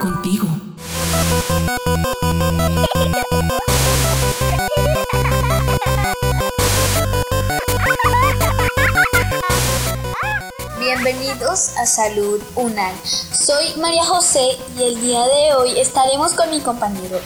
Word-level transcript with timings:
Contigo. 0.00 0.46
Bienvenidos 10.80 11.76
a 11.76 11.84
Salud 11.84 12.40
UNAL. 12.54 12.94
Soy 13.04 13.74
María 13.76 14.06
José 14.06 14.56
y 14.78 14.82
el 14.82 15.00
día 15.02 15.20
de 15.26 15.54
hoy 15.54 15.78
estaremos 15.78 16.32
con 16.32 16.48
mi 16.48 16.60
compañero 16.62 17.20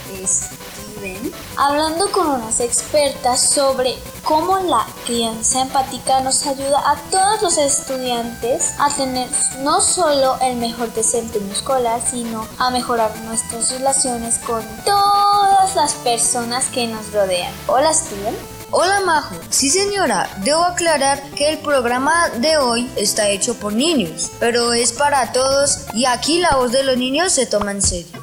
Hablando 1.57 2.11
con 2.13 2.29
unas 2.29 2.61
expertas 2.61 3.41
sobre 3.41 3.97
cómo 4.23 4.59
la 4.61 4.87
crianza 5.05 5.63
empática 5.63 6.21
nos 6.21 6.47
ayuda 6.47 6.79
a 6.79 6.97
todos 7.11 7.43
los 7.43 7.59
estudiantes 7.59 8.73
a 8.79 8.89
tener 8.91 9.29
no 9.61 9.81
solo 9.81 10.37
el 10.41 10.57
mejor 10.57 10.93
desempeño 10.93 11.53
escolar, 11.53 12.01
sino 12.09 12.47
a 12.59 12.71
mejorar 12.71 13.11
nuestras 13.25 13.73
relaciones 13.73 14.39
con 14.39 14.63
todas 14.85 15.75
las 15.75 15.95
personas 15.95 16.67
que 16.67 16.87
nos 16.87 17.13
rodean. 17.13 17.53
Hola 17.67 17.93
Steven. 17.93 18.37
Hola 18.71 19.01
Majo, 19.01 19.35
sí 19.51 19.69
señora, 19.69 20.31
debo 20.45 20.65
aclarar 20.65 21.21
que 21.33 21.51
el 21.51 21.59
programa 21.59 22.31
de 22.39 22.57
hoy 22.57 22.91
está 22.97 23.29
hecho 23.29 23.55
por 23.55 23.75
niños, 23.75 24.31
pero 24.41 24.73
es 24.73 24.93
para 24.93 25.33
todos 25.33 25.81
y 25.93 26.07
aquí 26.07 26.39
la 26.39 26.57
voz 26.57 26.73
de 26.73 26.83
los 26.83 26.97
niños 26.97 27.33
se 27.33 27.45
toma 27.47 27.73
en 27.73 27.83
serio. 27.83 28.22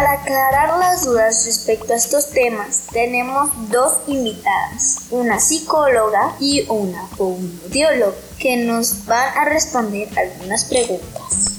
Para 0.00 0.12
aclarar 0.12 0.78
las 0.78 1.04
dudas 1.04 1.44
respecto 1.44 1.92
a 1.92 1.96
estos 1.96 2.30
temas, 2.30 2.86
tenemos 2.90 3.50
dos 3.68 3.98
invitadas, 4.06 5.00
una 5.10 5.38
psicóloga 5.38 6.36
y 6.40 6.64
una 6.70 7.06
fonoaudióloga, 7.08 8.16
que 8.38 8.56
nos 8.56 9.04
van 9.04 9.36
a 9.36 9.44
responder 9.44 10.08
algunas 10.18 10.64
preguntas. 10.64 11.49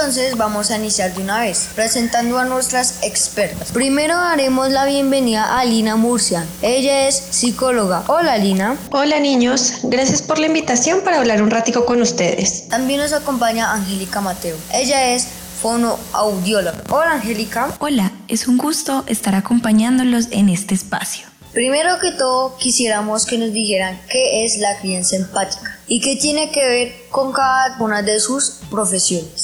Entonces 0.00 0.38
vamos 0.38 0.70
a 0.70 0.78
iniciar 0.78 1.12
de 1.12 1.22
una 1.22 1.40
vez, 1.40 1.68
presentando 1.74 2.38
a 2.38 2.46
nuestras 2.46 3.02
expertas. 3.02 3.70
Primero 3.70 4.16
haremos 4.16 4.70
la 4.70 4.86
bienvenida 4.86 5.58
a 5.58 5.64
Lina 5.66 5.96
Murcia. 5.96 6.46
Ella 6.62 7.06
es 7.06 7.16
psicóloga. 7.16 8.04
Hola 8.06 8.38
Lina. 8.38 8.78
Hola 8.92 9.20
niños, 9.20 9.74
gracias 9.82 10.22
por 10.22 10.38
la 10.38 10.46
invitación 10.46 11.02
para 11.02 11.18
hablar 11.18 11.42
un 11.42 11.50
ratico 11.50 11.84
con 11.84 12.00
ustedes. 12.00 12.66
También 12.68 12.98
nos 12.98 13.12
acompaña 13.12 13.74
Angélica 13.74 14.22
Mateo. 14.22 14.56
Ella 14.72 15.12
es 15.14 15.28
fonoaudióloga. 15.60 16.82
Hola 16.88 17.12
Angélica. 17.12 17.68
Hola, 17.78 18.10
es 18.26 18.48
un 18.48 18.56
gusto 18.56 19.04
estar 19.06 19.34
acompañándolos 19.34 20.28
en 20.30 20.48
este 20.48 20.74
espacio. 20.74 21.26
Primero 21.52 21.98
que 22.00 22.12
todo, 22.12 22.56
quisiéramos 22.58 23.26
que 23.26 23.36
nos 23.36 23.52
dijeran 23.52 24.00
qué 24.08 24.44
es 24.44 24.58
la 24.58 24.78
crianza 24.78 25.16
empática 25.16 25.78
y 25.88 26.00
qué 26.00 26.14
tiene 26.14 26.52
que 26.52 26.64
ver 26.64 26.94
con 27.10 27.32
cada 27.32 27.76
una 27.80 28.02
de 28.02 28.20
sus 28.20 28.60
profesiones. 28.70 29.39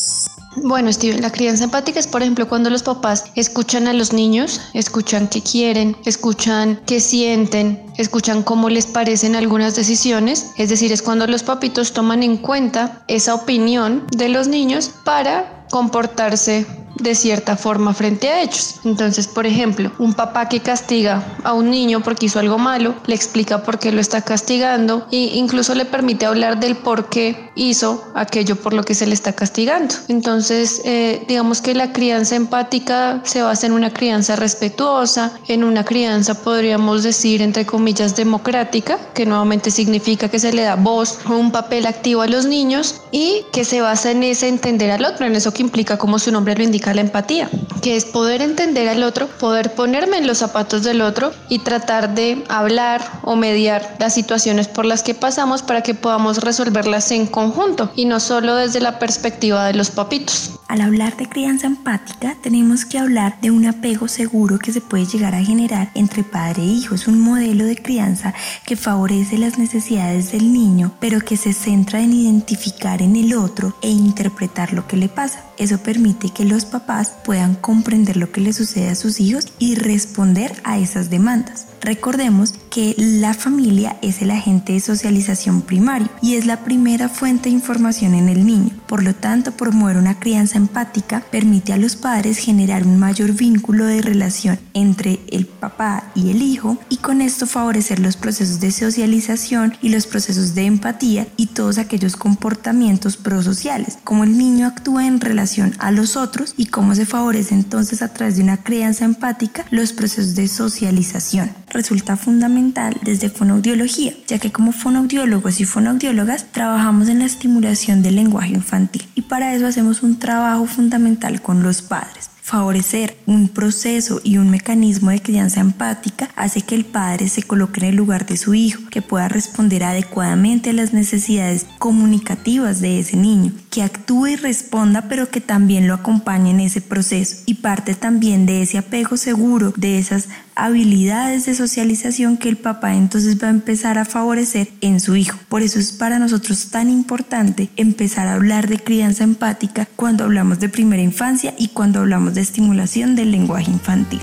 Bueno, 0.63 0.91
Steven, 0.91 1.21
la 1.21 1.31
crianza 1.31 1.65
empática 1.65 2.01
es, 2.01 2.07
por 2.07 2.23
ejemplo, 2.23 2.49
cuando 2.49 2.71
los 2.71 2.83
papás 2.83 3.27
escuchan 3.35 3.87
a 3.89 3.93
los 3.93 4.13
niños, 4.13 4.61
escuchan 4.73 5.29
qué 5.29 5.43
quieren, 5.43 5.97
escuchan 6.07 6.81
qué 6.87 6.99
sienten, 6.99 7.85
escuchan 7.99 8.43
cómo 8.43 8.71
les 8.71 8.87
parecen 8.87 9.37
algunas 9.37 9.77
decisiones. 9.77 10.53
Es 10.57 10.71
decir, 10.71 10.93
es 10.93 11.03
cuando 11.03 11.27
los 11.27 11.43
papitos 11.43 11.93
toman 11.93 12.23
en 12.23 12.39
cuenta 12.39 13.03
esa 13.07 13.35
opinión 13.35 14.07
de 14.17 14.31
los 14.31 14.49
niños 14.49 14.91
para 15.05 15.67
comportarse 15.71 16.67
de 16.99 17.15
cierta 17.15 17.57
forma 17.57 17.95
frente 17.95 18.29
a 18.29 18.43
ellos. 18.43 18.81
Entonces, 18.85 19.27
por 19.27 19.47
ejemplo, 19.47 19.93
un 19.99 20.15
papá 20.15 20.49
que 20.49 20.61
castiga 20.61 21.23
a 21.45 21.53
un 21.53 21.71
niño 21.71 22.03
porque 22.03 22.27
hizo 22.27 22.39
algo 22.39 22.59
malo, 22.59 22.95
le 23.07 23.15
explica 23.15 23.63
por 23.63 23.79
qué 23.79 23.93
lo 23.93 24.01
está 24.01 24.23
castigando 24.23 25.07
e 25.11 25.37
incluso 25.37 25.75
le 25.75 25.85
permite 25.85 26.27
hablar 26.27 26.59
del 26.61 26.77
por 26.77 27.09
qué 27.09 27.51
hizo 27.55 28.05
aquello 28.15 28.57
por 28.57 28.73
lo 28.73 28.85
que 28.85 28.95
se 28.95 29.07
le 29.07 29.15
está 29.15 29.33
castigando. 29.33 29.95
Entonces, 30.09 30.83
eh, 30.85 31.25
digamos 31.29 31.61
que 31.61 31.75
la 31.75 31.93
crianza 31.93 32.37
empática 32.37 33.21
se 33.25 33.43
basa 33.43 33.67
en 33.67 33.73
una 33.73 33.93
crianza 33.93 34.37
respetuosa, 34.37 35.33
en 35.49 35.65
una 35.65 35.85
crianza, 35.85 36.43
podríamos 36.43 37.03
decir, 37.03 37.43
entre 37.43 37.67
comillas, 37.67 38.17
democrática, 38.17 38.99
que 39.15 39.27
nuevamente 39.27 39.71
significa 39.71 40.29
que 40.29 40.39
se 40.39 40.53
le 40.53 40.63
da 40.63 40.77
voz 40.77 41.19
o 41.29 41.35
un 41.35 41.51
papel 41.51 41.87
activo 41.87 42.23
a 42.23 42.27
los 42.27 42.47
niños 42.47 43.03
y 43.11 43.45
que 43.53 43.65
se 43.65 43.81
basa 43.81 44.11
en 44.11 44.23
ese 44.23 44.49
entender 44.49 44.91
al 44.91 45.05
otro, 45.05 45.27
en 45.27 45.35
eso 45.35 45.53
que 45.53 45.63
implica, 45.63 45.99
como 45.99 46.19
su 46.19 46.31
nombre 46.31 46.55
lo 46.57 46.63
indica, 46.63 46.86
la 46.95 47.01
empatía, 47.01 47.49
que 47.83 47.97
es 47.97 48.05
poder 48.05 48.43
entender 48.43 48.89
al 48.89 49.03
otro, 49.03 49.29
poder 49.29 49.75
ponerme 49.75 50.19
en 50.19 50.27
los 50.27 50.39
zapatos 50.39 50.83
del 50.83 51.03
otro 51.03 51.33
y 51.49 51.61
tratar 51.61 52.15
de 52.15 52.45
hablar 52.49 53.03
o 53.23 53.37
mediar 53.37 53.97
las 53.99 54.15
situaciones 54.15 54.69
por 54.69 54.85
las 54.85 55.03
que 55.03 55.15
pasamos 55.15 55.63
para 55.63 55.83
que 55.83 55.95
podamos 55.95 56.39
resolverlas 56.39 57.11
en 57.11 57.27
conjunto 57.27 57.91
y 57.97 58.05
no 58.05 58.21
solo 58.21 58.57
desde 58.57 58.81
la 58.81 58.99
perspectiva 58.99 59.67
de 59.67 59.75
los 59.75 59.91
papitos. 59.91 60.56
Al 60.69 60.81
hablar 60.81 61.17
de 61.17 61.29
crianza 61.29 61.69
empática, 61.69 62.37
tenemos 62.43 62.85
que 62.85 62.99
hablar 62.99 63.41
de 63.41 63.53
un 63.53 63.67
apego 63.67 64.09
seguro 64.09 64.59
que 64.59 64.73
se 64.73 64.81
puede 64.81 65.07
llegar 65.07 65.33
a 65.33 65.45
generar 65.45 65.93
entre 65.95 66.25
padre 66.25 66.63
e 66.63 66.67
hijo. 66.67 66.97
Es 66.97 67.07
un 67.07 67.21
modelo 67.21 67.65
de 67.65 67.77
crianza 67.77 68.35
que 68.67 68.75
favorece 68.75 69.39
las 69.39 69.59
necesidades 69.59 70.33
del 70.33 70.53
niño, 70.53 70.93
pero 70.99 71.21
que 71.21 71.37
se 71.37 71.53
centra 71.53 72.01
en 72.01 72.13
identificar 72.13 73.01
en 73.01 73.15
el 73.15 73.35
otro 73.35 73.77
e 73.81 73.91
interpretar 73.91 74.73
lo 74.73 74.89
que 74.89 74.97
le 74.97 75.09
pasa. 75.09 75.45
Eso 75.57 75.79
permite 75.79 76.31
que 76.31 76.45
los 76.45 76.65
papás 76.65 77.15
puedan 77.25 77.55
comprender 77.55 78.17
lo 78.17 78.33
que 78.33 78.41
le 78.41 78.53
sucede 78.53 78.89
a 78.89 78.97
sus 78.97 79.21
hijos 79.21 79.47
y 79.61 79.77
responder 79.77 80.61
a 80.65 80.79
esas 80.79 81.11
demandas. 81.11 81.69
Recordemos 81.87 82.53
que 82.69 82.97
la 82.99 83.33
familia 83.33 83.97
es 84.03 84.21
el 84.21 84.33
agente 84.33 84.73
de 84.73 84.81
socialización 84.81 85.63
primario 85.63 86.09
y 86.21 86.35
es 86.35 86.45
la 86.45 86.65
primera 86.65 87.09
fuente 87.09 87.49
de 87.49 87.55
información 87.55 88.15
en 88.15 88.29
el 88.29 88.45
niño. 88.45 88.71
Por 88.89 89.05
lo 89.05 89.15
tanto, 89.15 89.53
promover 89.53 89.97
una 89.97 90.19
crianza 90.19 90.59
empática 90.59 91.23
permite 91.31 91.73
a 91.73 91.77
los 91.77 91.95
padres 91.95 92.39
generar 92.39 92.85
un 92.85 92.99
mayor 92.99 93.35
vínculo 93.35 93.85
de 93.87 94.03
relación 94.03 94.59
entre 94.75 95.21
el 95.31 95.47
papá 95.47 96.11
y 96.17 96.33
el 96.33 96.43
hijo 96.43 96.77
y 96.89 96.97
con 96.97 97.21
esto 97.21 97.47
favorecer 97.47 98.01
los 98.01 98.17
procesos 98.17 98.59
de 98.59 98.73
socialización 98.73 99.77
y 99.81 99.91
los 99.91 100.09
procesos 100.09 100.57
de 100.57 100.67
empatía 100.67 101.29
y 101.37 101.47
todos 101.47 101.79
aquellos 101.79 102.17
comportamientos 102.17 103.17
prosociales, 103.17 103.97
como 104.03 104.25
el 104.25 104.37
niño 104.37 104.67
actúa 104.67 105.07
en 105.07 105.21
relación 105.21 105.73
a 105.79 105.93
los 105.93 106.17
otros 106.17 106.53
y 106.57 106.67
cómo 106.67 106.97
se 106.97 107.07
favorece 107.07 107.55
entonces 107.55 108.03
a 108.03 108.13
través 108.13 108.35
de 108.39 108.43
una 108.43 108.65
crianza 108.65 109.05
empática 109.05 109.65
los 109.71 109.93
procesos 109.93 110.35
de 110.35 110.49
socialización. 110.49 111.53
Resulta 111.77 112.17
fundamental 112.17 112.97
desde 113.03 113.29
fonoaudiología, 113.29 114.15
ya 114.27 114.39
que 114.39 114.51
como 114.51 114.73
fonoaudiólogos 114.73 115.61
y 115.61 115.67
fonoaudiólogas 115.67 116.51
trabajamos 116.51 117.11
en 117.11 117.19
la 117.19 117.27
estimulación 117.27 118.03
del 118.03 118.17
lenguaje 118.17 118.55
infantil 118.55 119.07
y 119.15 119.21
para 119.21 119.55
eso 119.55 119.67
hacemos 119.67 120.03
un 120.03 120.19
trabajo 120.19 120.65
fundamental 120.65 121.43
con 121.43 121.63
los 121.63 121.83
padres. 121.83 122.31
Favorecer 122.47 123.17
un 123.27 123.49
proceso 123.49 124.21
y 124.23 124.39
un 124.39 124.51
mecanismo 124.51 125.11
de 125.11 125.21
crianza 125.21 125.59
empática 125.59 126.31
hace 126.37 126.61
que 126.61 126.77
el 126.77 126.85
padre 126.85 127.29
se 127.29 127.43
coloque 127.43 127.81
en 127.81 127.87
el 127.87 127.97
lugar 127.97 128.25
de 128.25 128.37
su 128.37 128.55
hijo, 128.55 128.83
que 128.89 129.03
pueda 129.03 129.27
responder 129.27 129.83
adecuadamente 129.83 130.71
a 130.71 130.73
las 130.73 130.93
necesidades 130.93 131.67
comunicativas 131.81 132.81
de 132.81 133.01
ese 133.01 133.17
niño, 133.17 133.51
que 133.69 133.83
actúe 133.83 134.29
y 134.29 134.37
responda 134.37 135.09
pero 135.09 135.29
que 135.29 135.41
también 135.41 135.89
lo 135.89 135.95
acompañe 135.95 136.53
en 136.53 136.61
ese 136.61 136.81
proceso 136.81 137.39
y 137.47 137.55
parte 137.55 137.97
también 137.97 138.47
de 138.47 138.63
ese 138.63 138.79
apego 138.79 139.17
seguro, 139.17 139.75
de 139.77 139.99
esas 139.99 140.29
habilidades 140.55 141.47
de 141.47 141.55
socialización 141.55 142.39
que 142.39 142.49
el 142.49 142.57
papá 142.57 142.95
entonces 142.95 143.43
va 143.43 143.49
a 143.49 143.51
empezar 143.51 143.99
a 143.99 144.05
favorecer 144.05 144.69
en 144.81 145.01
su 145.01 145.17
hijo. 145.17 145.39
Por 145.49 145.63
eso 145.63 145.79
es 145.79 145.93
para 145.93 146.21
nosotros 146.21 146.71
tan 146.71 146.91
importante 146.91 147.71
empezar 147.77 148.29
a 148.29 148.35
hablar 148.35 148.69
de 148.69 148.79
crianza 148.79 149.25
empática 149.25 149.89
cuando 149.97 150.23
hablamos 150.23 150.61
de 150.61 150.69
primera 150.69 151.03
infancia 151.03 151.55
y 151.59 151.69
cuando 151.69 151.99
hablamos 152.01 152.36
de 152.37 152.43
estimulación 152.43 153.17
del 153.17 153.33
lenguaje 153.33 153.71
infantil. 153.71 154.21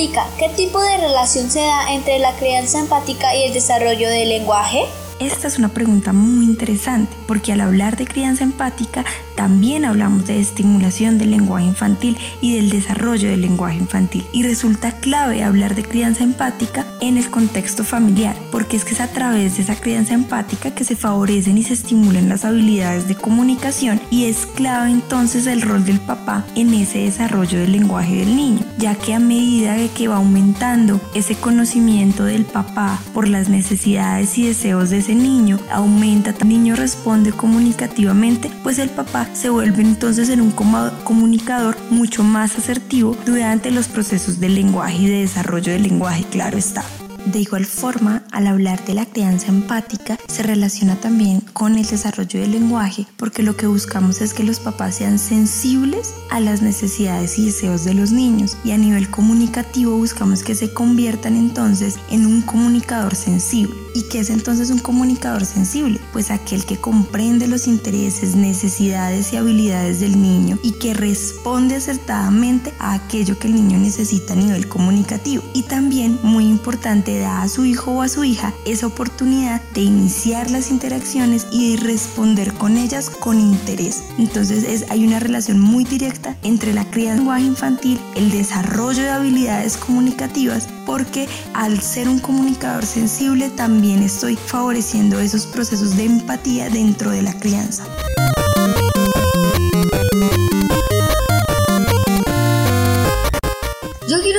empática. 0.00 0.26
¿Qué 0.38 0.48
tipo 0.50 0.80
de 0.80 0.96
relación 0.98 1.50
se 1.50 1.60
da 1.60 1.92
entre 1.92 2.18
la 2.18 2.32
crianza 2.36 2.78
empática 2.78 3.34
y 3.34 3.44
el 3.44 3.52
desarrollo 3.52 4.08
del 4.08 4.28
lenguaje? 4.28 4.86
Esta 5.20 5.48
es 5.48 5.58
una 5.58 5.68
pregunta 5.68 6.14
muy 6.14 6.46
interesante 6.46 7.14
porque 7.26 7.52
al 7.52 7.60
hablar 7.60 7.98
de 7.98 8.06
crianza 8.06 8.42
empática 8.42 9.04
también 9.36 9.84
hablamos 9.84 10.26
de 10.26 10.40
estimulación 10.40 11.18
del 11.18 11.32
lenguaje 11.32 11.66
infantil 11.66 12.16
y 12.40 12.56
del 12.56 12.70
desarrollo 12.70 13.28
del 13.28 13.42
lenguaje 13.42 13.76
infantil. 13.76 14.26
Y 14.32 14.44
resulta 14.44 14.92
clave 14.92 15.42
hablar 15.42 15.74
de 15.74 15.82
crianza 15.82 16.24
empática 16.24 16.86
en 17.02 17.18
el 17.18 17.28
contexto 17.28 17.84
familiar 17.84 18.34
porque 18.50 18.78
es 18.78 18.86
que 18.86 18.94
es 18.94 19.00
a 19.00 19.08
través 19.08 19.56
de 19.56 19.62
esa 19.62 19.76
crianza 19.76 20.14
empática 20.14 20.74
que 20.74 20.84
se 20.84 20.96
favorecen 20.96 21.58
y 21.58 21.64
se 21.64 21.74
estimulan 21.74 22.30
las 22.30 22.46
habilidades 22.46 23.06
de 23.06 23.14
comunicación 23.14 24.00
y 24.10 24.24
es 24.24 24.46
clave 24.46 24.90
entonces 24.90 25.46
el 25.46 25.60
rol 25.60 25.84
del 25.84 26.00
papá 26.00 26.46
en 26.54 26.72
ese 26.72 27.00
desarrollo 27.00 27.58
del 27.58 27.72
lenguaje 27.72 28.16
del 28.16 28.36
niño 28.36 28.60
ya 28.78 28.94
que 28.94 29.14
a 29.14 29.20
medida 29.20 29.76
que 29.96 30.08
va 30.08 30.16
aumentando 30.16 31.00
ese 31.14 31.34
conocimiento 31.34 32.24
del 32.24 32.44
papá 32.44 33.00
por 33.12 33.28
las 33.28 33.48
necesidades 33.48 34.36
y 34.38 34.46
deseos 34.46 34.90
de 34.90 34.98
ese 34.98 35.09
niño 35.14 35.58
aumenta, 35.70 36.34
el 36.40 36.48
niño 36.48 36.76
responde 36.76 37.32
comunicativamente, 37.32 38.50
pues 38.62 38.78
el 38.78 38.90
papá 38.90 39.28
se 39.32 39.50
vuelve 39.50 39.82
entonces 39.82 40.28
en 40.28 40.40
un 40.40 40.50
comunicador 40.50 41.76
mucho 41.90 42.22
más 42.22 42.56
asertivo 42.56 43.16
durante 43.24 43.70
los 43.70 43.88
procesos 43.88 44.40
del 44.40 44.54
lenguaje 44.54 44.98
y 44.98 45.06
de 45.06 45.20
desarrollo 45.20 45.72
del 45.72 45.82
lenguaje, 45.82 46.24
claro 46.24 46.58
está. 46.58 46.84
De 47.26 47.40
igual 47.40 47.66
forma, 47.66 48.24
al 48.32 48.46
hablar 48.46 48.84
de 48.86 48.94
la 48.94 49.06
crianza 49.06 49.48
empática, 49.48 50.18
se 50.26 50.42
relaciona 50.42 50.96
también 50.96 51.40
con 51.52 51.76
el 51.76 51.86
desarrollo 51.86 52.40
del 52.40 52.52
lenguaje, 52.52 53.06
porque 53.16 53.42
lo 53.42 53.56
que 53.56 53.66
buscamos 53.66 54.20
es 54.20 54.32
que 54.32 54.42
los 54.42 54.58
papás 54.58 54.96
sean 54.96 55.18
sensibles 55.18 56.14
a 56.30 56.40
las 56.40 56.62
necesidades 56.62 57.38
y 57.38 57.46
deseos 57.46 57.84
de 57.84 57.94
los 57.94 58.10
niños, 58.10 58.56
y 58.64 58.70
a 58.72 58.78
nivel 58.78 59.10
comunicativo 59.10 59.96
buscamos 59.96 60.42
que 60.42 60.54
se 60.54 60.72
conviertan 60.72 61.36
entonces 61.36 61.98
en 62.10 62.26
un 62.26 62.42
comunicador 62.42 63.14
sensible. 63.14 63.74
¿Y 63.94 64.02
qué 64.04 64.20
es 64.20 64.30
entonces 64.30 64.70
un 64.70 64.78
comunicador 64.78 65.44
sensible? 65.44 66.00
Pues 66.12 66.30
aquel 66.30 66.64
que 66.64 66.76
comprende 66.76 67.48
los 67.48 67.66
intereses, 67.66 68.36
necesidades 68.36 69.32
y 69.32 69.36
habilidades 69.36 70.00
del 70.00 70.20
niño 70.20 70.58
y 70.62 70.72
que 70.72 70.94
responde 70.94 71.74
acertadamente 71.76 72.72
a 72.78 72.94
aquello 72.94 73.38
que 73.38 73.48
el 73.48 73.54
niño 73.54 73.78
necesita 73.78 74.34
a 74.34 74.36
nivel 74.36 74.68
comunicativo. 74.68 75.42
Y 75.54 75.64
también, 75.64 76.18
muy 76.22 76.46
importante, 76.46 77.09
da 77.18 77.42
a 77.42 77.48
su 77.48 77.64
hijo 77.64 77.92
o 77.92 78.02
a 78.02 78.08
su 78.08 78.24
hija 78.24 78.54
esa 78.64 78.86
oportunidad 78.86 79.60
de 79.74 79.82
iniciar 79.82 80.50
las 80.50 80.70
interacciones 80.70 81.46
y 81.52 81.76
de 81.76 81.82
responder 81.82 82.54
con 82.54 82.76
ellas 82.76 83.10
con 83.10 83.38
interés. 83.38 84.02
Entonces 84.18 84.64
es, 84.64 84.90
hay 84.90 85.06
una 85.06 85.20
relación 85.20 85.60
muy 85.60 85.84
directa 85.84 86.36
entre 86.42 86.72
la 86.72 86.88
crianza 86.90 87.10
lenguaje 87.20 87.44
infantil, 87.44 88.00
el 88.16 88.30
desarrollo 88.30 89.02
de 89.02 89.10
habilidades 89.10 89.76
comunicativas, 89.76 90.68
porque 90.86 91.28
al 91.52 91.80
ser 91.82 92.08
un 92.08 92.18
comunicador 92.18 92.86
sensible 92.86 93.50
también 93.50 94.02
estoy 94.02 94.36
favoreciendo 94.36 95.20
esos 95.20 95.46
procesos 95.46 95.96
de 95.96 96.06
empatía 96.06 96.70
dentro 96.70 97.10
de 97.10 97.22
la 97.22 97.38
crianza. 97.38 97.84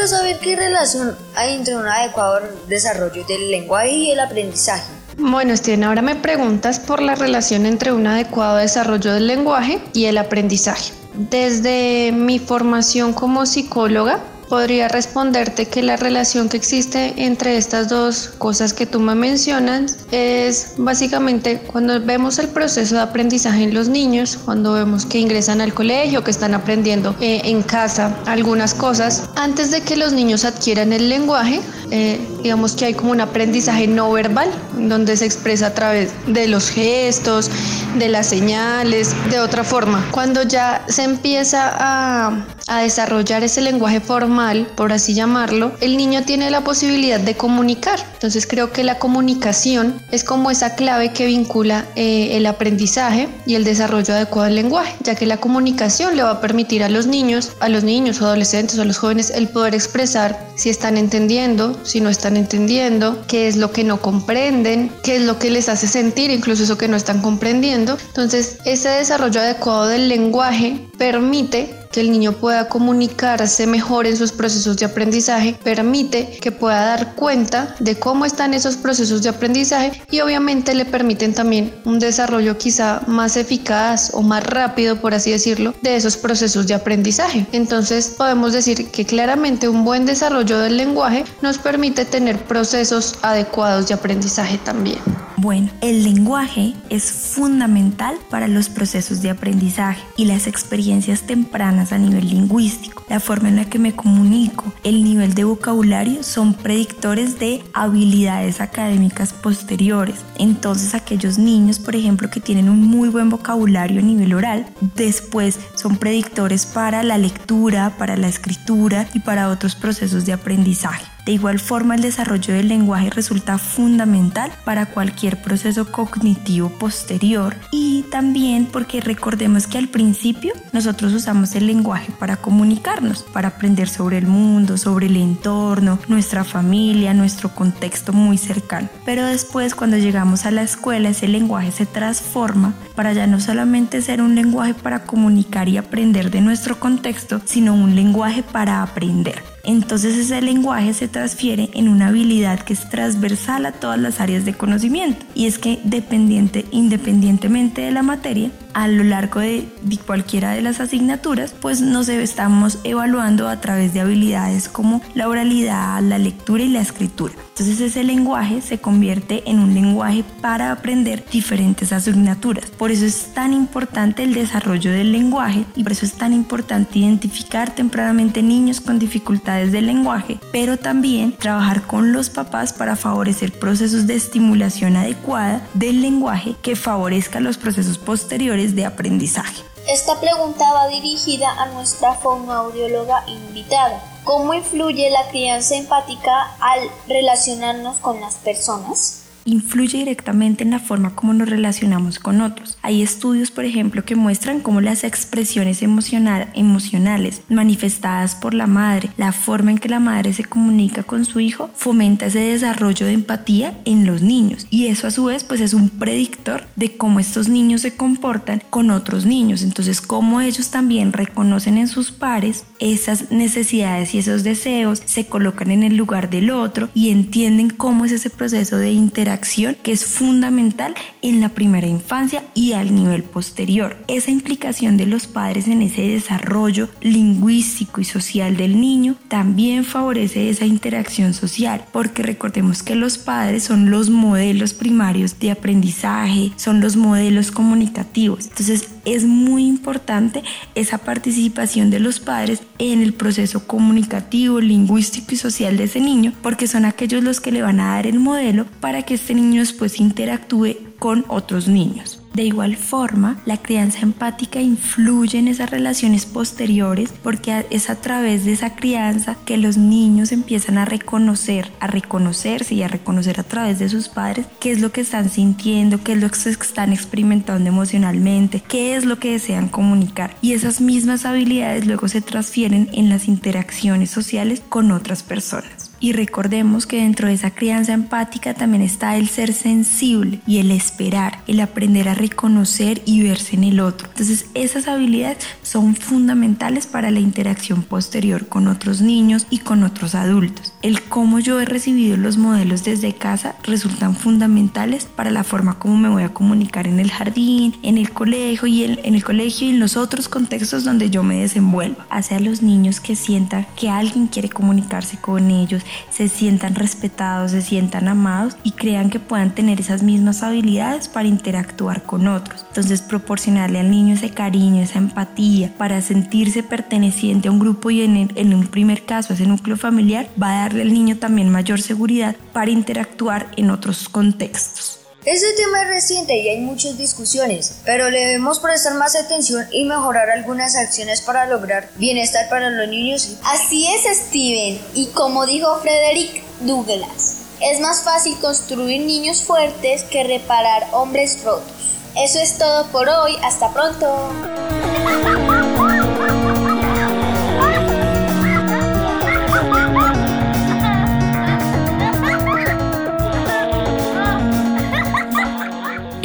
Quiero 0.01 0.18
saber 0.18 0.39
qué 0.39 0.56
relación 0.56 1.15
hay 1.36 1.53
entre 1.53 1.75
un 1.75 1.86
adecuado 1.86 2.39
desarrollo 2.68 3.24
del 3.25 3.51
lenguaje 3.51 3.92
y 3.92 4.09
el 4.09 4.19
aprendizaje. 4.19 4.92
Bueno, 5.15 5.56
Steven, 5.56 5.83
ahora 5.83 6.01
me 6.01 6.15
preguntas 6.15 6.80
por 6.80 7.03
la 7.03 7.13
relación 7.13 7.68
entre 7.68 7.92
un 7.92 8.07
adecuado 8.07 8.57
desarrollo 8.57 9.13
del 9.13 9.27
lenguaje 9.27 9.80
y 9.94 10.06
el 10.06 10.18
aprendizaje. 10.18 10.92
Desde 11.13 12.12
mi 12.13 12.39
formación 12.39 13.13
como 13.13 13.45
psicóloga, 13.45 14.19
podría 14.51 14.89
responderte 14.89 15.68
que 15.68 15.81
la 15.81 15.95
relación 15.95 16.50
que 16.50 16.57
existe 16.57 17.13
entre 17.15 17.56
estas 17.56 17.88
dos 17.88 18.33
cosas 18.38 18.74
que 18.74 18.86
tú 18.86 19.00
me 19.00 19.15
mencionas 19.15 19.98
es 20.12 20.74
básicamente 20.75 21.62
cuando 21.71 22.01
vemos 22.01 22.38
el 22.38 22.50
proceso 22.50 22.95
de 22.95 23.01
aprendizaje 23.01 23.63
en 23.63 23.74
los 23.74 23.88
niños, 23.88 24.38
cuando 24.44 24.74
vemos 24.74 25.06
que 25.06 25.19
ingresan 25.19 25.62
al 25.62 25.74
colegio, 25.74 26.25
que 26.25 26.31
están 26.31 26.53
aprendiendo 26.53 27.15
eh, 27.21 27.39
en 27.45 27.63
casa 27.63 28.13
algunas 28.25 28.74
cosas, 28.74 29.30
antes 29.38 29.71
de 29.71 29.83
que 29.83 29.95
los 29.95 30.12
niños 30.12 30.44
adquieran 30.44 30.92
el 30.92 31.07
lenguaje, 31.07 31.62
eh, 31.89 32.19
digamos 32.44 32.74
que 32.74 32.86
hay 32.86 32.94
como 32.94 33.12
un 33.12 33.22
aprendizaje 33.22 33.88
no 33.88 34.12
verbal, 34.12 34.50
donde 34.78 35.18
se 35.18 35.26
expresa 35.26 35.68
a 35.68 35.74
través 35.74 36.12
de 36.28 36.48
los 36.48 36.70
gestos, 36.70 37.50
de 37.98 38.10
las 38.10 38.28
señales, 38.28 39.16
de 39.30 39.40
otra 39.40 39.64
forma. 39.64 40.08
Cuando 40.12 40.44
ya 40.44 40.84
se 40.88 41.04
empieza 41.04 41.72
a, 41.78 42.46
a 42.68 42.82
desarrollar 42.82 43.44
ese 43.44 43.62
lenguaje 43.62 44.00
formal, 44.00 44.68
por 44.76 44.94
así 44.94 45.14
llamarlo, 45.14 45.72
el 45.82 45.98
niño 45.98 46.24
tiene 46.24 46.50
la 46.50 46.62
posibilidad 46.62 47.20
de 47.20 47.36
comunicar. 47.36 48.00
Entonces 48.14 48.48
creo 48.48 48.72
que 48.72 48.84
la 48.84 49.00
comunicación 49.00 50.02
es 50.12 50.24
como 50.24 50.52
esa 50.52 50.76
clave 50.76 51.12
que 51.12 51.26
vincula 51.26 51.86
eh, 51.96 52.38
el 52.38 52.46
aprendizaje 52.46 53.30
y 53.46 53.56
el 53.56 53.64
desarrollo 53.64 54.14
adecuado 54.14 54.46
del 54.46 54.56
lenguaje, 54.56 54.96
ya 55.04 55.16
que 55.16 55.26
la 55.26 55.38
comunicación 55.38 56.16
le 56.16 56.24
va 56.24 56.32
a 56.32 56.42
permitir 56.42 56.84
a 56.84 56.90
los 56.90 57.08
niños, 57.08 57.54
a 57.60 57.70
los 57.70 57.84
niños 57.84 58.22
o 58.22 58.26
adolescentes 58.26 58.78
o 58.78 58.84
a 58.84 58.86
los 58.86 58.98
jóvenes 58.98 59.32
el 59.32 59.48
poder 59.48 59.76
expresar 59.76 60.40
si 60.56 60.70
están 60.70 60.98
entendiendo, 60.98 61.80
si 61.84 62.02
no 62.02 62.10
están 62.10 62.31
entendiendo, 62.38 63.24
qué 63.28 63.48
es 63.48 63.57
lo 63.57 63.72
que 63.72 63.83
no 63.83 64.01
comprenden, 64.01 64.92
qué 65.04 65.18
es 65.18 65.22
lo 65.24 65.39
que 65.39 65.50
les 65.50 65.69
hace 65.69 65.88
sentir, 65.88 66.31
incluso 66.31 66.63
eso 66.63 66.78
que 66.78 66.88
no 66.88 66.98
están 66.98 67.22
comprendiendo. 67.22 67.98
Entonces 68.07 68.57
ese 68.66 68.89
desarrollo 68.89 69.42
adecuado 69.42 69.88
del 69.88 70.10
lenguaje 70.10 70.88
permite 70.98 71.81
que 71.92 72.02
el 72.02 72.12
niño 72.12 72.34
pueda 72.34 72.70
comunicarse 72.70 73.68
mejor 73.68 74.08
en 74.08 74.18
sus 74.18 74.32
procesos 74.32 74.78
de 74.78 74.86
aprendizaje, 74.86 75.58
permite 75.64 76.38
que 76.42 76.52
pueda 76.52 76.86
dar 76.86 77.16
cuenta 77.16 77.76
de 77.80 77.98
cómo 77.98 78.26
están 78.26 78.54
esos 78.54 78.78
procesos 78.78 79.22
de 79.22 79.30
aprendizaje 79.30 80.02
y 80.10 80.22
obviamente 80.22 80.74
le 80.74 80.86
permiten 80.86 81.34
también 81.34 81.74
un 81.86 82.00
desarrollo 82.00 82.58
quizá 82.58 83.02
más 83.08 83.38
eficaz 83.38 84.12
o 84.14 84.22
más 84.22 84.44
rápido, 84.44 84.98
por 85.02 85.14
así 85.14 85.32
decirlo, 85.32 85.74
de 85.82 85.96
esos 85.96 86.18
procesos 86.18 86.68
de 86.68 86.74
aprendizaje. 86.74 87.46
Entonces 87.52 88.14
podemos 88.18 88.54
decir 88.54 88.90
que 88.92 89.06
claramente 89.06 89.70
un 89.70 89.84
buen 89.84 90.06
desarrollo 90.06 90.60
del 90.60 90.78
lenguaje 90.78 91.26
nos 91.42 91.58
permite 91.58 92.06
tener 92.06 92.38
procesos 92.46 93.16
adecuados 93.22 93.88
de 93.88 93.94
aprendizaje 93.94 94.58
también. 94.60 95.00
Bueno, 95.42 95.72
el 95.82 96.04
lenguaje 96.04 96.76
es 96.92 97.12
fundamental 97.12 98.16
para 98.30 98.48
los 98.48 98.70
procesos 98.70 99.24
de 99.24 99.32
aprendizaje 99.32 100.04
y 100.16 100.26
las 100.26 100.46
experiencias 100.46 101.24
tempranas 101.24 101.92
a 101.92 101.98
nivel 101.98 102.30
lingüístico. 102.30 103.04
La 103.10 103.20
forma 103.20 103.50
en 103.50 103.56
la 103.56 103.65
que 103.65 103.80
me 103.80 103.96
comunico, 103.96 104.72
el 104.84 105.04
nivel 105.04 105.34
de 105.34 105.46
vocabulario 105.46 106.22
son 106.22 106.54
predictores 106.54 107.39
de 107.39 107.63
habilidades 107.74 108.62
académicas 108.62 109.34
posteriores. 109.34 110.18
Entonces 110.38 110.94
aquellos 110.94 111.39
niños, 111.39 111.80
por 111.80 111.96
ejemplo, 111.96 112.30
que 112.30 112.39
tienen 112.39 112.70
un 112.70 112.84
muy 112.84 113.10
buen 113.10 113.32
vocabulario 113.32 114.00
a 114.00 114.04
nivel 114.04 114.36
oral, 114.36 114.68
después 114.96 115.60
son 115.74 115.98
predictores 115.98 116.68
para 116.68 117.01
la 117.01 117.18
lectura, 117.18 117.98
para 117.98 118.15
la 118.15 118.27
escritura 118.27 119.10
y 119.15 119.22
para 119.22 119.50
otros 119.50 119.74
procesos 119.74 120.27
de 120.27 120.34
aprendizaje. 120.34 121.11
De 121.25 121.32
igual 121.34 121.60
forma, 121.60 121.96
el 121.96 122.01
desarrollo 122.01 122.54
del 122.54 122.68
lenguaje 122.68 123.10
resulta 123.10 123.58
fundamental 123.58 124.51
para 124.66 124.88
cualquier 124.88 125.42
proceso 125.42 125.92
cognitivo 125.92 126.70
posterior 126.70 127.56
y 127.72 127.90
también 128.03 128.65
porque 128.65 129.01
recordemos 129.01 129.67
que 129.67 129.77
al 129.77 129.88
principio 129.88 130.53
nosotros 130.72 131.13
usamos 131.13 131.55
el 131.55 131.67
lenguaje 131.67 132.12
para 132.17 132.38
comunicarnos, 132.38 133.24
para 133.24 133.50
aprender 133.50 133.89
sobre 133.89 134.17
el 134.17 134.27
mundo, 134.27 134.77
sobre 134.77 135.08
el 135.08 135.17
entorno, 135.17 136.00
nuestra 136.08 136.43
familia, 136.43 137.13
nuestro 137.13 137.50
contexto 137.50 138.13
muy 138.13 138.38
cercano. 138.38 138.89
Pero 139.05 139.25
después 139.25 139.75
cuando 139.75 139.98
llegamos 139.98 140.46
a 140.46 140.51
la 140.51 140.62
escuela 140.62 141.10
ese 141.10 141.27
lenguaje 141.27 141.72
se 141.72 141.86
transforma 141.86 142.74
para 142.96 143.13
ya 143.13 143.27
no 143.27 143.39
solamente 143.39 144.01
ser 144.01 144.22
un 144.22 144.36
lenguaje 144.36 144.74
para 144.74 145.03
comunicar 145.03 145.70
y 145.70 145.77
aprender 145.77 146.31
de 146.31 146.41
nuestro 146.41 146.79
contexto, 146.79 147.41
sino 147.46 147.74
un 147.74 147.96
lenguaje 147.96 148.43
para 148.43 148.84
aprender. 148.84 149.41
Entonces 149.63 150.17
ese 150.17 150.41
lenguaje 150.41 150.93
se 150.93 151.08
transfiere 151.08 151.70
en 151.74 151.88
una 151.88 152.08
habilidad 152.08 152.60
que 152.62 152.74
es 152.74 152.89
transversal 152.89 153.65
a 153.65 153.72
todas 153.72 154.00
las 154.00 154.20
áreas 154.20 154.46
de 154.46 154.53
conocimiento 154.53 155.25
y 155.36 155.46
es 155.46 155.60
que 155.60 155.79
dependiente, 155.84 156.65
independientemente 156.72 157.81
de 157.81 157.90
la 157.91 158.03
materia, 158.03 158.51
a 158.74 158.88
lo 158.88 159.04
largo 159.04 159.40
de, 159.40 159.68
cualquiera 160.06 160.51
de 160.51 160.62
las 160.62 160.80
asignaturas, 160.80 161.54
pues 161.60 161.82
nos 161.82 162.10
estamos 162.10 162.80
evaluando 162.84 163.48
a 163.48 163.62
través 163.62 163.94
de 163.94 164.01
habilidades 164.01 164.70
como 164.70 165.01
la 165.13 165.28
oralidad, 165.28 166.01
la 166.01 166.18
lectura 166.18 166.63
y 166.63 166.70
la 166.70 166.82
escritura. 166.82 167.34
Entonces 167.50 167.82
ese 167.82 168.04
lenguaje 168.04 168.62
se 168.62 168.80
convierte 168.80 169.44
en 169.46 169.60
un 169.60 169.74
lenguaje 169.74 170.24
para 170.42 170.72
aprender 170.72 171.24
diferentes 171.32 171.92
asignaturas. 171.92 172.72
Por 172.72 172.92
eso 172.92 173.06
es 173.06 173.34
tan 173.34 173.54
importante 173.54 174.24
el 174.24 174.34
desarrollo 174.34 174.92
del 174.92 175.12
lenguaje 175.12 175.66
y 175.75 175.84
por 175.84 175.92
eso 175.92 176.06
es 176.06 176.13
tan 176.13 176.34
importante 176.34 177.00
identificar 177.00 177.75
tempranamente 177.75 178.42
niños 178.42 178.82
con 178.82 179.00
dificultades 179.00 179.72
del 179.72 179.88
lenguaje, 179.88 180.40
pero 180.51 180.78
también 180.78 181.34
trabajar 181.34 181.84
con 181.84 182.13
los 182.13 182.30
papás 182.30 182.74
para 182.74 182.96
favorecer 182.96 183.51
procesos 183.51 184.08
de 184.08 184.16
estimulación 184.16 184.96
adecuada 184.96 185.62
del 185.74 186.01
lenguaje 186.01 186.56
que 186.62 186.75
favorezca 186.75 187.40
los 187.40 187.58
procesos 187.58 187.98
posteriores 187.98 188.61
de 188.70 188.86
aprendizaje. 188.86 189.63
Esta 189.88 190.20
pregunta 190.20 190.72
va 190.74 190.88
dirigida 190.88 191.50
a 191.51 191.65
nuestra 191.68 192.13
fonoaudióloga 192.13 193.24
invitada. 193.27 194.01
¿Cómo 194.24 194.53
influye 194.53 195.10
la 195.10 195.27
crianza 195.30 195.75
empática 195.75 196.56
al 196.60 196.80
relacionarnos 197.08 197.98
con 197.98 198.22
las 198.22 198.36
personas? 198.36 199.21
Influye 199.45 200.00
directamente 200.00 200.63
en 200.63 200.71
la 200.71 200.79
forma 200.79 201.15
como 201.15 201.33
nos 201.33 201.50
relacionamos 201.50 202.19
con 202.19 202.41
otros. 202.41 202.77
Hay 202.81 203.01
estudios, 203.01 203.51
por 203.51 203.65
ejemplo, 203.65 204.05
que 204.05 204.15
muestran 204.15 204.60
cómo 204.60 204.81
las 204.81 205.03
expresiones 205.03 205.81
emocional, 205.81 206.50
emocionales 206.53 207.41
manifestadas 207.50 208.36
por 208.36 208.53
la 208.53 208.67
madre, 208.67 209.10
la 209.17 209.31
forma 209.31 209.71
en 209.71 209.77
que 209.77 209.89
la 209.89 210.00
madre 210.00 210.33
se 210.33 210.43
comunica 210.43 211.03
con 211.03 211.25
su 211.25 211.39
hijo, 211.39 211.69
fomenta 211.75 212.27
ese 212.27 212.39
desarrollo 212.39 213.05
de 213.05 213.13
empatía 213.13 213.79
en 213.86 214.05
los 214.05 214.21
niños. 214.21 214.67
Y 214.69 214.88
eso 214.88 215.07
a 215.07 215.12
su 215.12 215.25
vez 215.25 215.43
pues 215.43 215.62
es 215.62 215.74
un 215.74 215.89
predictor 215.89 216.65
de 216.75 216.95
cómo 216.95 217.19
estos 217.19 217.48
niños 217.48 217.81
se 217.81 217.95
comportan 217.95 218.62
con 218.69 218.91
otros 218.91 219.25
niños. 219.25 219.63
Entonces, 219.63 220.01
cómo 220.01 220.41
ellos 220.41 220.69
también 220.69 221.13
reconocen 221.13 221.77
en 221.77 221.88
sus 221.88 222.12
pares 222.12 222.65
esas 222.79 223.31
necesidades 223.31 224.13
y 224.13 224.19
esos 224.19 224.43
deseos, 224.43 225.01
se 225.05 225.25
colocan 225.25 225.71
en 225.71 225.83
el 225.83 225.98
lugar 225.98 226.29
del 226.29 226.51
otro 226.51 226.89
y 226.93 227.10
entienden 227.10 227.69
cómo 227.69 228.05
es 228.05 228.12
ese 228.12 228.29
proceso 228.29 228.77
de 228.77 228.91
interacción 228.91 229.31
acción 229.34 229.78
que 229.82 229.92
es 229.92 230.06
fundamental 230.06 230.94
en 231.22 231.42
la 231.42 231.50
primera 231.50 231.88
infancia 231.88 232.44
y 232.54 232.74
al 232.74 232.94
nivel 232.94 233.24
posterior. 233.24 233.98
Esa 234.08 234.32
implicación 234.32 234.98
de 234.98 235.06
los 235.06 235.28
padres 235.28 235.68
en 235.68 235.82
ese 235.82 236.02
desarrollo 236.02 236.90
lingüístico 237.02 238.02
y 238.02 238.06
social 238.06 238.58
del 238.58 238.80
niño 238.80 239.16
también 239.28 239.84
favorece 239.84 240.50
esa 240.50 240.66
interacción 240.66 241.34
social, 241.34 241.86
porque 241.92 242.24
recordemos 242.24 242.84
que 242.84 242.96
los 242.96 243.18
padres 243.18 243.64
son 243.64 243.90
los 243.90 244.10
modelos 244.10 244.74
primarios 244.74 245.40
de 245.40 245.52
aprendizaje, 245.52 246.52
son 246.56 246.82
los 246.82 246.96
modelos 246.96 247.52
comunicativos. 247.52 248.48
Entonces 248.48 248.90
es 249.06 249.26
muy 249.26 249.66
importante 249.66 250.44
esa 250.76 251.00
participación 251.00 251.90
de 251.90 252.00
los 252.00 252.20
padres 252.20 252.62
en 252.78 253.02
el 253.02 253.14
proceso 253.14 253.66
comunicativo, 253.68 254.60
lingüístico 254.60 255.34
y 255.34 255.38
social 255.38 255.78
de 255.78 255.86
ese 255.86 256.00
niño, 256.00 256.34
porque 256.42 256.68
son 256.68 256.86
aquellos 256.86 257.24
los 257.24 257.40
que 257.40 257.52
le 257.52 257.62
van 257.62 257.80
a 257.80 257.96
dar 257.96 258.08
el 258.08 258.20
modelo 258.20 258.66
para 258.80 259.04
que 259.04 259.18
este 259.22 259.36
niño 259.36 259.62
después 259.62 260.00
interactúe 260.00 260.78
con 260.98 261.25
otros 261.28 261.68
niños. 261.68 262.20
De 262.34 262.44
igual 262.44 262.75
forma, 262.75 263.40
la 263.46 263.58
crianza 263.58 264.00
empática 264.00 264.60
influye 264.60 265.38
en 265.38 265.48
esas 265.48 265.70
relaciones 265.70 266.25
posteriores 266.25 267.13
porque 267.22 267.68
es 267.70 267.92
a 267.92 268.01
través 268.01 268.46
de 268.46 268.54
esa 268.54 268.75
crianza 268.75 269.38
que 269.46 269.58
los 269.58 269.78
niños 269.78 270.32
empiezan 270.32 270.80
a 270.80 270.86
reconocer, 270.86 271.72
a 271.80 271.86
reconocerse 271.88 272.74
y 272.74 272.82
a 272.82 272.88
reconocer 272.88 273.40
a 273.40 273.44
través 273.44 273.78
de 273.78 273.90
sus 273.90 274.10
padres 274.10 274.48
qué 274.60 274.72
es 274.72 274.82
lo 274.82 274.92
que 274.92 275.01
están 275.01 275.30
sintiendo, 275.30 276.04
qué 276.04 276.13
es 276.13 276.20
lo 276.20 276.30
que 276.30 276.50
están 276.50 276.94
experimentando 276.94 277.70
emocionalmente, 277.70 278.63
qué 278.68 278.96
es 278.96 279.06
lo 279.06 279.20
que 279.20 279.34
desean 279.34 279.68
comunicar. 279.68 280.36
Y 280.42 280.54
esas 280.54 280.82
mismas 280.82 281.25
habilidades 281.25 281.86
luego 281.86 282.08
se 282.08 282.22
transfieren 282.22 282.90
en 282.94 283.10
las 283.10 283.28
interacciones 283.28 284.10
sociales 284.10 284.63
con 284.68 284.92
otras 284.92 285.22
personas. 285.22 285.81
Y 286.01 286.13
recordemos 286.13 286.88
que 286.88 286.98
dentro 286.98 287.27
de 287.27 287.36
esa 287.36 287.51
crianza 287.51 287.93
empática 287.93 288.55
también 288.55 288.81
está 288.81 289.15
el 289.15 289.29
ser 289.29 289.53
sensible 289.53 290.39
y 290.48 290.58
el 290.58 290.72
esperar, 290.72 291.43
el 291.48 291.60
aprender 291.60 292.10
a 292.10 292.15
reconocer 292.15 293.03
y 293.05 293.22
verse 293.22 293.55
en 293.55 293.63
el 293.63 293.79
otro. 293.79 294.10
Entonces 294.10 294.48
esas 294.55 294.88
habilidades 294.88 295.38
son 295.62 295.96
fundamentales 295.96 296.88
para 296.88 297.12
la 297.12 297.20
interacción 297.20 297.84
posterior 297.84 298.48
con 298.48 298.67
otros 298.67 299.01
niños 299.01 299.46
y 299.51 299.60
con 299.60 299.84
otros 299.84 300.15
adultos. 300.15 300.74
El 300.81 301.03
cómo 301.03 301.39
yo 301.39 301.62
he 301.62 301.65
recibido 301.65 302.17
los 302.17 302.38
modelos 302.38 302.84
desde 302.84 303.13
casa 303.13 303.55
resultan 303.63 304.15
fundamentales 304.15 305.05
para 305.05 305.29
la 305.29 305.43
forma 305.43 305.77
como 305.77 305.98
me 305.98 306.10
voy 306.10 306.24
a 306.24 306.34
comunicar 306.34 306.88
en 306.88 307.00
el 307.00 307.12
jardín, 307.12 307.75
en 307.84 308.00
el 308.00 308.12
colegio 308.12 308.67
y 308.67 308.84
en, 308.84 309.13
el 309.13 309.24
colegio 309.24 309.67
y 309.67 309.72
en 309.72 309.79
los 309.79 309.98
otros 309.98 310.27
contextos 310.27 310.84
donde 310.84 311.12
yo 311.12 311.22
me 311.22 311.41
desenvuelvo. 311.41 311.98
Hace 312.10 312.36
a 312.36 312.39
los 312.39 312.63
niños 312.63 313.00
que 313.00 313.15
sientan 313.15 313.67
que 313.75 313.89
alguien 313.89 314.25
quiere 314.25 314.50
comunicarse 314.50 315.17
con 315.17 315.51
ellos, 315.51 315.84
se 316.10 316.27
sientan 316.27 316.75
respetados, 316.75 317.51
se 317.51 317.62
sientan 317.62 318.07
amados 318.07 318.57
y 318.63 318.71
crean 318.71 319.10
que 319.10 319.19
puedan 319.19 319.53
tener 319.53 319.79
esas 319.79 320.03
mismas 320.03 320.43
habilidades 320.43 321.07
para 321.07 321.27
interactuar 321.27 322.03
con 322.03 322.27
otros. 322.27 322.65
Entonces 322.67 323.01
proporcionarle 323.01 323.79
al 323.79 323.91
niño 323.91 324.15
ese 324.15 324.31
cariño, 324.31 324.83
esa 324.83 325.00
empatía 325.00 325.71
para 325.77 326.01
sentirse 326.01 326.63
perteneciente 326.63 327.48
a 327.48 327.51
un 327.51 327.60
grupo 327.60 327.91
y 327.91 328.01
en, 328.01 328.53
un 328.53 328.67
primer 328.67 329.05
caso 329.05 329.33
ese 329.33 329.45
núcleo 329.45 329.77
familiar 329.77 330.29
va 330.41 330.51
a 330.51 330.62
darle 330.63 330.83
al 330.83 330.93
niño 330.93 331.17
también 331.17 331.50
mayor 331.50 331.81
seguridad 331.81 332.36
para 332.53 332.71
interactuar 332.71 333.48
en 333.57 333.69
otros 333.69 334.10
contextos. 334.10 335.00
Este 335.24 335.54
tema 335.54 335.84
es 335.84 335.88
reciente 335.88 336.36
y 336.36 336.50
hay 336.50 336.58
muchas 336.58 336.98
discusiones, 336.98 337.75
pero 337.86 338.10
le 338.10 338.25
debemos 338.25 338.60
prestar 338.60 338.96
más 338.96 339.16
atención 339.16 339.68
y 339.72 339.86
mejorar 339.86 340.32
algunas 340.32 340.75
acciones 340.75 341.22
para 341.22 341.46
lograr 341.46 341.92
bienestar 341.98 342.50
para 342.50 342.72
los 342.72 342.88
niños. 342.88 343.38
Así 343.44 343.88
es, 343.88 344.18
Steven, 344.18 344.82
y 344.96 345.10
como 345.13 345.46
dijo 345.46 345.78
Frederick 345.80 346.44
Douglass, 346.62 347.36
es 347.62 347.80
más 347.80 348.01
fácil 348.01 348.36
construir 348.40 349.01
niños 349.01 349.44
fuertes 349.44 350.04
que 350.06 350.24
reparar 350.24 350.88
hombres 350.92 351.44
rotos. 351.44 352.00
Eso 352.16 352.40
es 352.40 352.58
todo 352.58 352.88
por 352.88 353.08
hoy, 353.08 353.38
hasta 353.44 353.72
pronto. 353.72 354.32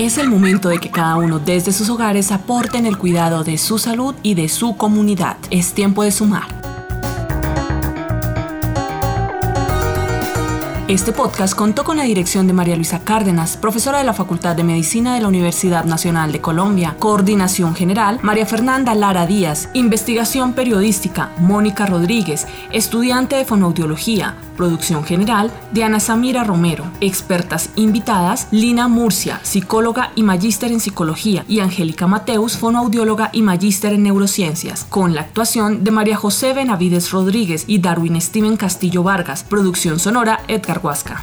Es 0.07 0.19
el 0.19 0.31
momento 0.31 0.69
de 0.69 0.79
que 0.79 0.89
cada 0.89 1.17
uno 1.17 1.41
desde 1.41 1.73
sus 1.73 1.91
hogares 1.91 2.31
aporte 2.31 2.79
en 2.79 2.87
el 2.87 2.97
cuidado 2.97 3.43
de 3.43 3.59
su 3.59 3.77
salud 3.77 4.15
y 4.23 4.35
de 4.35 4.49
su 4.49 4.77
comunidad. 4.77 5.37
Es 5.51 5.73
tiempo 5.73 6.05
de 6.05 6.13
sumar. 6.13 6.47
Este 10.87 11.11
podcast 11.11 11.57
contó 11.57 11.83
con 11.83 11.97
la 11.97 12.05
dirección 12.05 12.47
de 12.47 12.53
María 12.53 12.77
Luisa 12.77 13.01
Cárdenas, 13.01 13.57
profesora 13.57 13.99
de 13.99 14.05
la 14.05 14.13
Facultad 14.13 14.55
de 14.55 14.63
Medicina 14.63 15.17
de 15.17 15.23
la 15.23 15.27
Universidad 15.27 15.85
Nacional 15.85 16.31
de 16.31 16.41
Colombia, 16.41 16.95
coordinación 17.01 17.75
general 17.75 18.21
María 18.23 18.47
Fernanda 18.47 18.95
Lara 18.95 19.27
Díaz, 19.27 19.71
investigación 19.73 20.53
periodística 20.53 21.33
Mónica 21.41 21.85
Rodríguez, 21.85 22.47
estudiante 22.71 23.35
de 23.35 23.45
fonoaudiología, 23.45 24.37
producción 24.57 25.05
general 25.05 25.53
Diana 25.73 26.01
Samira 26.01 26.45
Romero, 26.45 26.85
expertas 27.01 27.71
invitadas 27.77 28.49
Lina 28.51 28.89
Murcia, 28.89 29.41
psicóloga 29.43 30.13
y 30.15 30.23
magíster 30.23 30.73
en 30.73 30.81
psicología, 30.81 31.45
y 31.49 31.61
Angélica 31.61 32.07
Mateus, 32.07 32.57
fonoaudióloga 32.57 33.31
y 33.33 33.43
magíster 33.43 33.93
en 33.93 34.05
neurociencias, 34.05 34.85
con 34.85 35.15
la 35.15 35.21
actuación 35.21 35.85
de 35.85 35.91
María 35.91 36.17
José 36.17 36.53
Benavides 36.53 37.11
Rodríguez 37.11 37.65
y 37.67 37.79
Darwin 37.79 38.21
Steven 38.21 38.57
Castillo 38.57 39.03
Vargas, 39.03 39.45
producción 39.45 39.99
sonora 39.99 40.41
Edgar 40.49 40.81
Huasca. 40.83 41.23